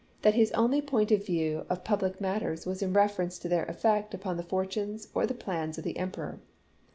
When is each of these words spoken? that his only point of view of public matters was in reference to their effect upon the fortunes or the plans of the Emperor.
that 0.23 0.33
his 0.33 0.49
only 0.53 0.81
point 0.81 1.11
of 1.11 1.23
view 1.23 1.63
of 1.69 1.83
public 1.83 2.19
matters 2.19 2.65
was 2.65 2.81
in 2.81 2.91
reference 2.91 3.37
to 3.37 3.47
their 3.47 3.65
effect 3.65 4.15
upon 4.15 4.35
the 4.35 4.41
fortunes 4.41 5.07
or 5.13 5.27
the 5.27 5.33
plans 5.35 5.77
of 5.77 5.83
the 5.83 5.97
Emperor. 5.99 6.39